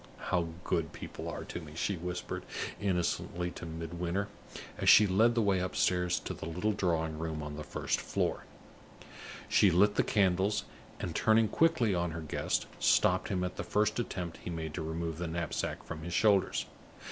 "How 0.17 0.47
good 0.63 0.93
people 0.93 1.29
are 1.29 1.43
to 1.43 1.61
me!" 1.61 1.73
she 1.75 1.95
whispered, 1.95 2.43
innocently, 2.81 3.51
to 3.51 3.67
Midwinter, 3.67 4.29
as 4.79 4.89
she 4.89 5.05
led 5.05 5.35
the 5.35 5.43
way 5.43 5.59
upstairs 5.59 6.19
to 6.21 6.33
the 6.33 6.47
little 6.47 6.71
drawing 6.71 7.19
room 7.19 7.43
on 7.43 7.55
the 7.55 7.63
first 7.63 8.01
floor. 8.01 8.43
She 9.47 9.69
lit 9.69 9.93
the 9.93 10.03
candles, 10.03 10.63
and, 10.99 11.15
turning 11.15 11.47
quickly 11.47 11.93
on 11.93 12.09
her 12.13 12.21
guest, 12.21 12.65
stopped 12.79 13.27
him 13.27 13.43
at 13.43 13.57
the 13.57 13.63
first 13.63 13.99
attempt 13.99 14.37
he 14.37 14.49
made 14.49 14.73
to 14.73 14.81
remove 14.81 15.19
the 15.19 15.27
knapsack 15.27 15.83
from 15.83 16.01
his 16.01 16.13
shoulders. 16.15 16.65